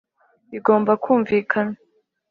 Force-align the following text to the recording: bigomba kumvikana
bigomba 0.51 0.91
kumvikana 1.03 1.75